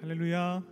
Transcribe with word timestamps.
할렐루야. 0.00 0.62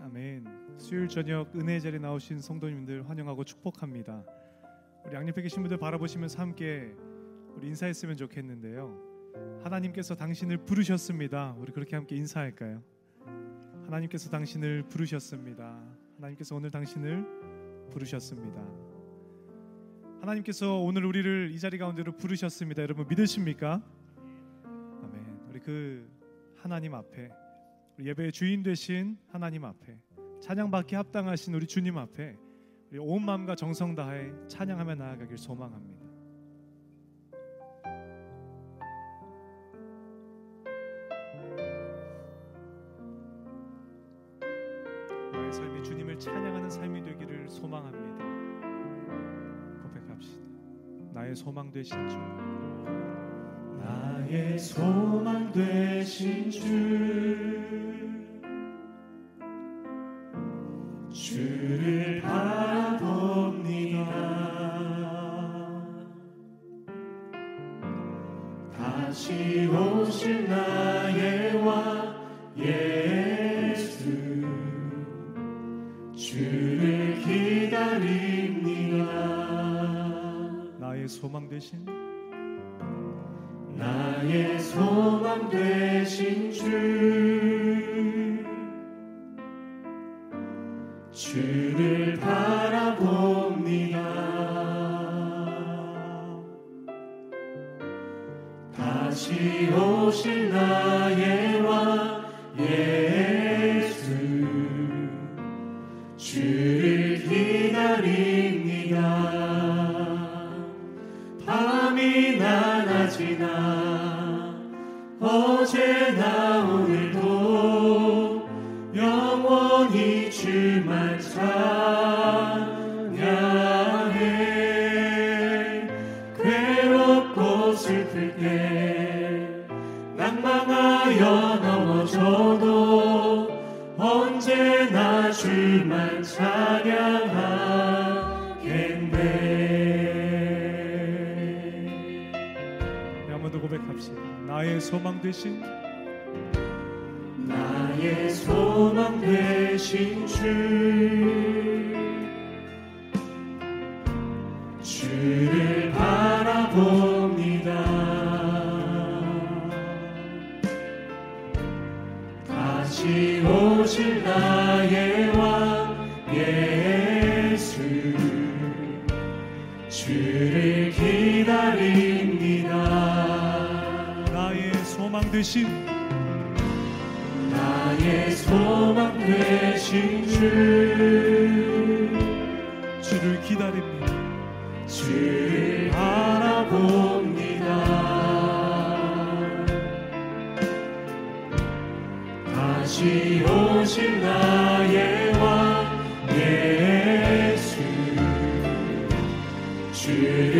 아멘. 0.00 0.76
수요일 0.76 1.06
저녁 1.06 1.54
은혜 1.54 1.78
자리 1.78 2.00
나오신 2.00 2.40
성도님들 2.40 3.08
환영하고 3.08 3.44
축복합니다. 3.44 4.24
우리 5.06 5.14
양옆에 5.14 5.40
계신 5.40 5.62
분들 5.62 5.78
바라보시면서 5.78 6.40
함께 6.40 6.92
우리 7.54 7.68
인사했으면 7.68 8.16
좋겠는데요. 8.16 9.60
하나님께서 9.62 10.16
당신을 10.16 10.58
부르셨습니다. 10.64 11.54
우리 11.60 11.70
그렇게 11.70 11.94
함께 11.94 12.16
인사할까요? 12.16 12.82
하나님께서 13.84 14.30
당신을 14.30 14.82
부르셨습니다. 14.88 15.80
하나님께서 16.16 16.56
오늘 16.56 16.72
당신을 16.72 17.24
부르셨습니다. 17.90 18.66
하나님께서 20.22 20.80
오늘 20.80 21.04
우리를 21.04 21.52
이 21.52 21.58
자리 21.60 21.78
가운데로 21.78 22.16
부르셨습니다. 22.16 22.82
여러분 22.82 23.06
믿으십니까? 23.06 23.80
아멘. 24.64 25.40
우리 25.50 25.60
그 25.60 26.10
하나님 26.56 26.96
앞에 26.96 27.30
예배의 28.00 28.32
주인 28.32 28.62
되신 28.62 29.18
하나님 29.28 29.64
앞에 29.64 29.96
찬양받기 30.40 30.94
합당하신 30.94 31.54
우리 31.54 31.66
주님 31.66 31.98
앞에 31.98 32.36
우리 32.90 32.98
온 32.98 33.24
마음과 33.24 33.54
정성 33.54 33.94
다해 33.94 34.32
찬양하며 34.48 34.94
나아가길 34.96 35.38
소망합니다. 35.38 36.02
소망합니다. 47.52 48.24
고백합시다. 49.82 50.42
나의 51.12 51.36
소망 51.36 51.70
되신 51.70 52.08
주. 52.08 52.71
나의 53.82 54.58
소망 54.58 55.50
되신 55.52 56.50
주 56.50 56.60
주를 61.10 62.20
바라봅니다. 62.22 63.02
다시 68.76 69.66
오실 69.66 70.48
나의 70.48 71.54
왕 71.64 72.14
예수 72.56 74.04
주를 76.14 77.20
기다립니다. 77.22 79.04
나의 80.78 81.08
소망 81.08 81.48
되신 81.48 82.01
소 85.42 85.91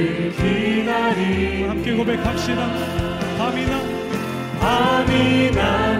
주를 0.02 0.32
기다리. 0.32 1.62
함께 1.64 1.92
고백합시다. 1.92 2.66
밤이나. 3.38 3.80
낮이나 4.60 5.91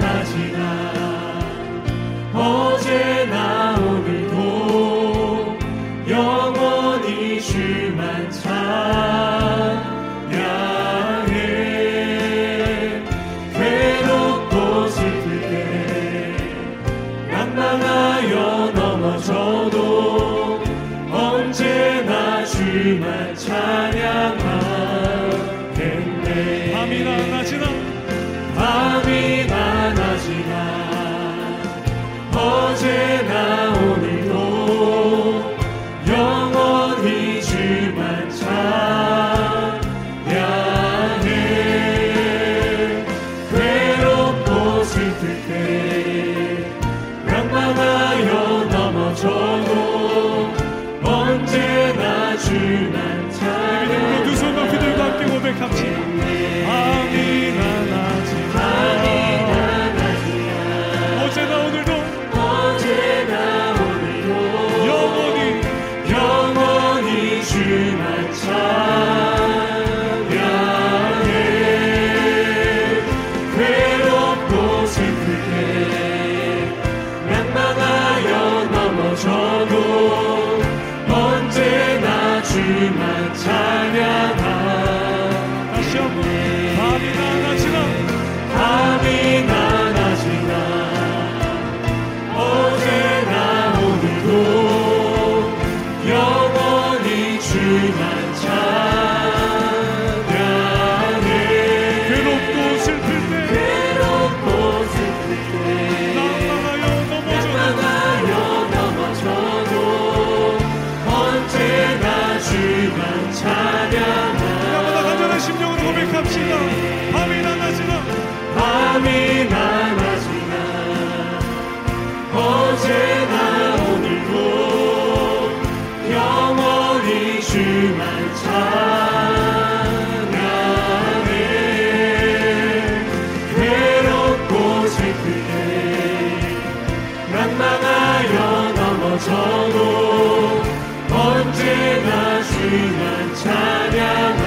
찬양하. 143.43 144.41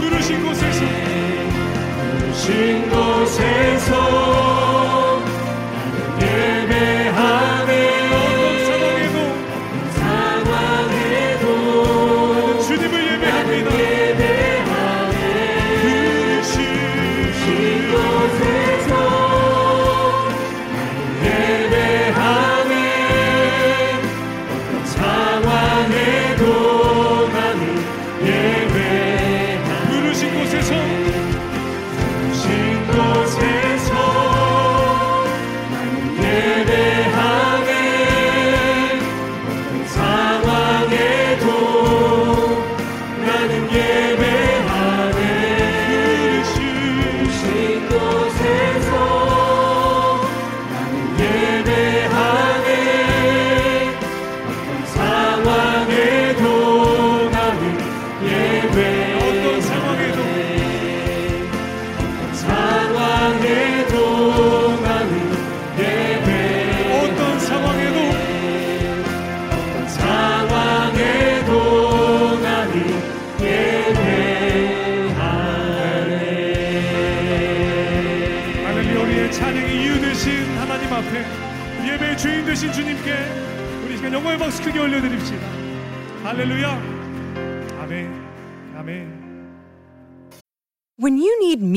부르신 0.00 0.44
곳에서. 0.44 0.84
신 2.34 2.88
곳에서 2.90 3.77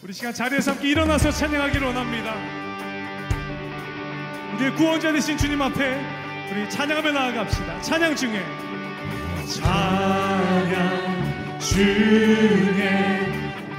우리 0.00 0.12
시간 0.12 0.32
자리에서 0.32 0.70
함께 0.72 0.90
일어나서 0.90 1.32
찬양하기를 1.32 1.88
원합니다. 1.88 2.32
우리의 4.54 4.72
구원자 4.76 5.10
되신 5.12 5.36
주님 5.36 5.60
앞에 5.60 6.00
우리 6.52 6.70
찬양하며 6.70 7.10
나아갑시다. 7.10 7.80
찬양 7.82 8.14
중에 8.14 8.44
찬양 9.44 10.78
주의 11.58 13.26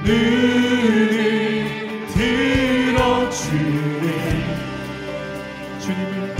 눈을 0.04 2.06
들어 2.08 3.30
주를 3.30 4.10
주님을 5.80 6.36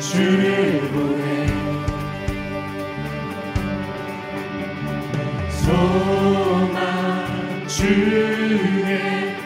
주를 0.00 0.80
보내 0.92 1.48
소망 5.50 6.17
주의 7.78 9.36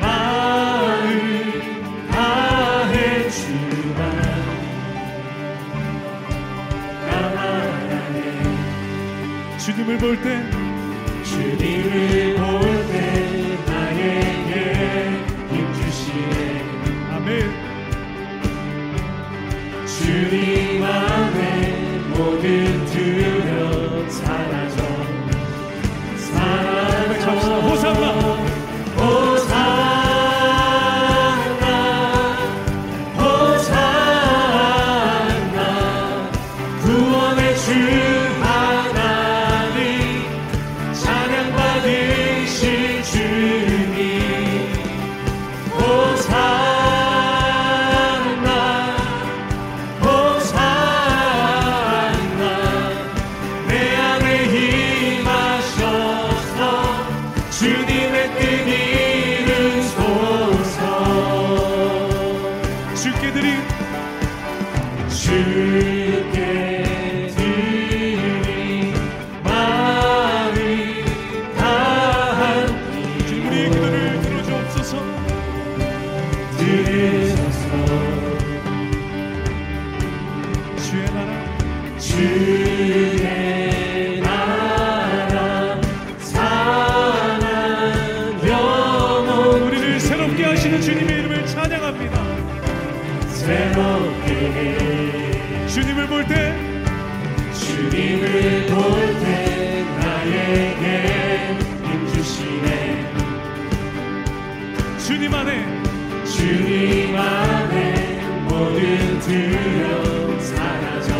마음 0.00 0.94
다해 2.08 3.28
주만 3.28 3.98
나만하네 7.10 8.16
주님을 9.58 9.98
볼 9.98 10.16
때 10.22 10.26
주님을 11.24 12.36
볼 12.36 12.62
때 12.92 12.94
나에게 13.66 14.52
힘 15.50 15.52
주시네. 15.74 16.38
아멘. 17.10 17.28
주님 19.84 20.80
안에 20.84 21.98
모든 22.10 22.86
두려움 22.86 23.89
합시다. 27.30 27.54
호산나 27.56 28.06
호산나 28.96 29.64
호산나 33.18 34.30
구원의 36.82 37.56
주 37.56 37.99
하시는 90.70 90.80
주님의 90.80 91.18
이름을 91.20 91.46
찬양합니다. 91.46 92.22
새롭게 93.28 94.28
주님을 95.66 96.06
볼 96.06 96.24
때 96.26 96.54
주님을 97.52 98.66
볼 98.66 99.18
때 99.20 99.84
나에게 100.00 101.56
힘주시네. 101.84 103.12
주님 104.98 105.34
안에 105.34 105.66
주님 106.24 107.16
안에 107.16 108.20
모든 108.48 109.18
두려움 109.20 110.40
사라져. 110.40 111.16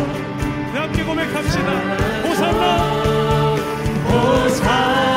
내 0.73 0.79
함께 0.79 1.03
고백합시다. 1.03 1.71
호산나. 2.23 3.55
호산나 4.07 5.10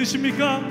믿으십니까? 0.00 0.62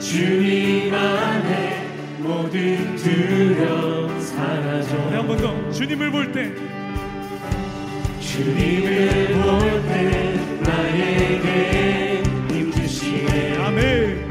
주님 0.00 0.92
안에 0.92 1.86
모든 2.18 2.96
두려움 2.96 4.08
네, 4.14 4.20
사라져 4.20 4.96
한번 5.16 5.36
더. 5.38 5.70
주님을 5.70 6.10
볼 6.10 6.32
때 6.32 6.50
주님을 8.20 9.28
볼 9.42 9.82
때 9.86 10.34
나에게 10.60 12.22
힘주시네 12.50 13.56
아멘. 13.58 14.30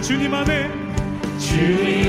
주님 0.00 0.32
안에 0.34 0.70
주님 1.38 1.99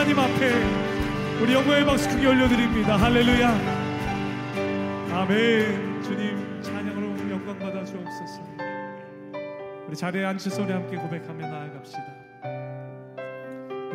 하나님 0.00 0.18
앞에 0.18 1.42
우리 1.42 1.52
영광의 1.52 1.84
박수 1.84 2.08
크게 2.08 2.26
올려드립니다. 2.26 2.96
할렐루야. 2.96 3.50
아멘. 5.12 6.02
주님 6.02 6.62
찬양으로 6.62 7.30
영광 7.30 7.58
받아 7.58 7.84
주옵소서. 7.84 8.40
우리 9.86 9.94
자리에 9.94 10.24
앉혀서 10.24 10.62
우리 10.62 10.72
함께 10.72 10.96
고백하며 10.96 11.46
나아갑시다. 11.46 12.06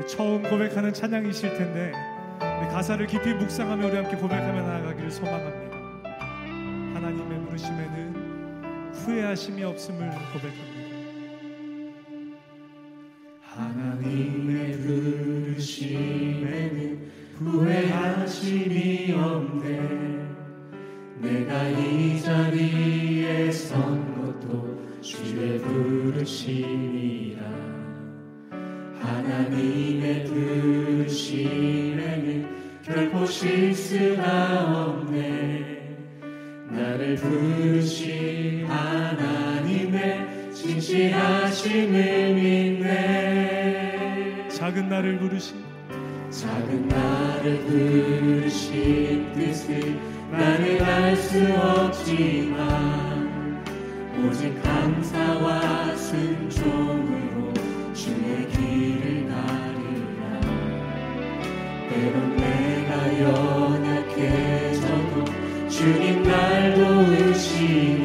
처음 0.07 0.43
고백하는 0.43 0.93
찬양이실 0.93 1.57
텐데 1.57 1.91
우리 2.39 2.67
가사를 2.69 3.07
깊이 3.07 3.33
묵상하며 3.33 3.87
우리 3.87 3.95
함께 3.95 4.15
고백하며 4.15 4.61
나아가기를 4.61 5.09
소망합니다. 5.09 5.75
하나님의 6.93 7.45
부르심에는 7.47 8.93
후회하심이 8.93 9.63
없음을 9.63 10.07
고백합니다. 10.33 10.85
하나님의 13.41 14.71
부르 14.81 15.34
심에는 15.59 17.11
후회하심이 17.35 19.11
없네. 19.13 20.15
내가 21.21 21.69
이 21.69 22.21
자리에 22.21 23.51
선 23.51 24.15
것도 24.15 24.81
주의 25.01 25.59
부르심이 25.59 27.04
오직 54.27 54.61
감사와 54.63 55.95
순종으로 55.95 57.53
주의 57.93 58.47
길을 58.49 59.29
가리라. 59.29 60.41
때론 61.89 62.35
내가 62.35 63.19
연약해져도 63.99 65.13
주님 65.69 66.23
날 66.23 66.73
도우시네 66.73 68.04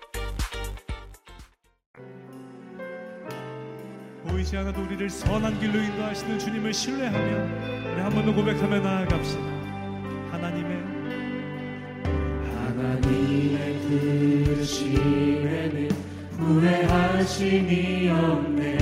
보이지 4.31 4.55
않아도 4.57 4.81
우리를 4.83 5.09
선한 5.09 5.59
길로 5.59 5.79
인도하시는 5.81 6.39
주님을 6.39 6.73
신뢰하며 6.73 7.91
우리 7.93 8.01
한 8.01 8.11
번 8.13 8.25
더 8.25 8.33
고백하며 8.33 8.79
나아갑시다. 8.79 9.41
하나님의 10.31 10.77
하나님의 12.55 13.79
부르심에는 14.55 15.89
후회하심이 16.37 18.09
없네. 18.09 18.77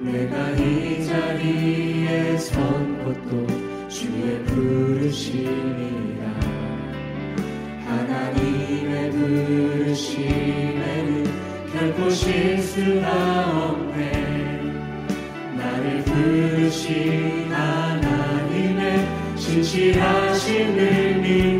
내가 0.00 0.50
이 0.52 1.04
자리에 1.04 2.38
선 2.38 3.04
것도 3.04 3.46
주의 3.88 4.42
부르심이라. 4.44 6.24
하나님의 7.86 9.10
부르심에는 9.10 11.06
결코 11.72 12.08
실수가 12.08 13.10
없네 13.70 13.85
신 16.70 17.52
하나님의 17.52 19.08
신실하심을 19.36 21.20
믿 21.20 21.55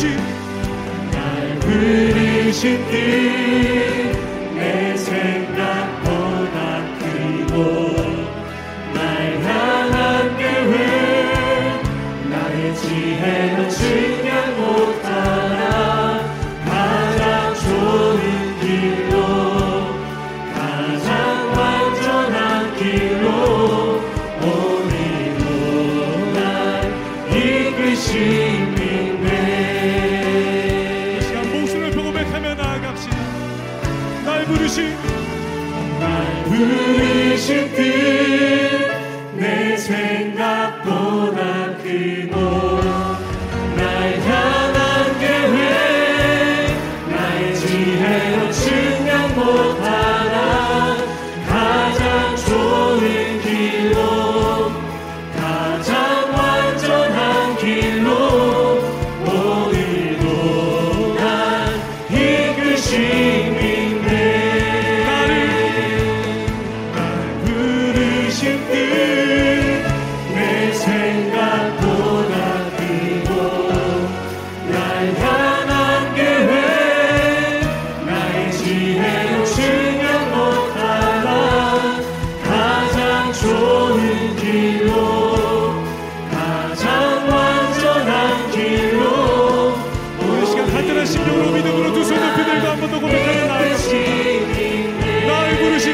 부르신 0.00 0.16
날 1.10 1.58
부르신 1.60 2.82
뜻내 2.90 4.96
생 4.96 5.39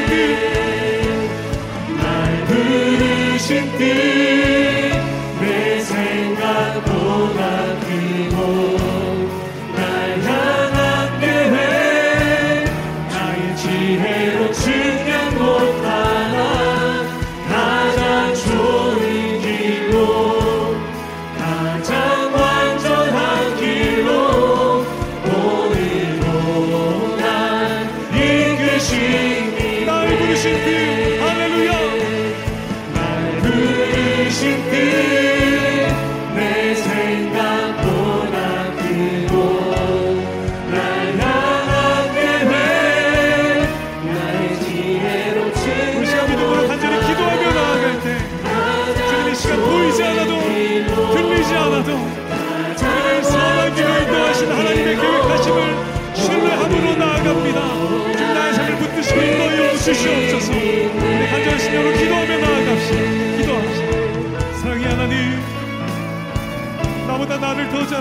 부르신 0.05 1.29
날 2.01 2.45
부르신 2.45 3.77
뜻 3.77 4.36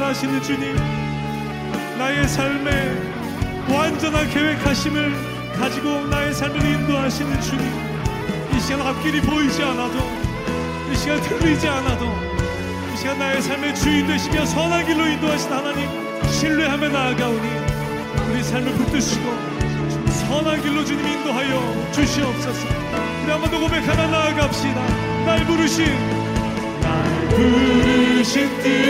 인도하시는 0.07 0.43
주님 0.43 0.77
나의 1.99 2.29
삶에 2.29 2.95
완전한 3.69 4.29
계획하심을 4.31 5.13
가지고 5.59 6.07
나의 6.07 6.33
삶을 6.33 6.65
인도하시는 6.65 7.41
주님 7.41 7.67
이 8.55 8.61
시간 8.61 8.87
앞길이 8.87 9.21
보이지 9.21 9.63
않아도 9.65 9.99
이 10.93 10.97
시간 10.97 11.21
들리지 11.21 11.67
않아도 11.67 12.07
이 12.93 12.97
시간 12.97 13.19
나의 13.19 13.43
삶의 13.43 13.75
주인 13.75 14.07
되시며 14.07 14.47
선한 14.47 14.87
길로 14.87 15.07
인도하신 15.07 15.53
하나님 15.53 15.89
신뢰하며 16.31 16.89
나아가오니 16.89 17.49
우리 18.31 18.45
삶을 18.45 18.73
붙드시고 18.75 19.25
선한 20.29 20.63
길로 20.63 20.85
주님 20.85 21.05
인도하여 21.05 21.91
주시옵소서. 21.93 22.67
우리 23.25 23.31
한번 23.33 23.51
더 23.51 23.59
고백하나 23.59 24.07
나아갑시다. 24.07 24.87
날 25.25 25.45
부르신 25.47 25.87
날 26.81 27.29
부르신 27.29 28.63
뜻 28.63 28.86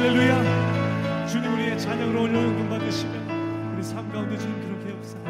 할렐루야. 0.00 1.26
주님 1.26 1.52
우리의 1.52 1.78
찬양으로 1.78 2.22
올려 2.22 2.42
영광 2.42 2.70
받으시며 2.70 3.12
우리 3.74 3.82
삶 3.82 4.10
가운데 4.10 4.38
주님 4.38 4.58
그렇게 4.62 4.98
주시옵소서 5.02 5.29